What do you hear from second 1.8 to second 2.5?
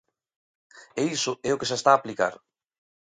a aplicar.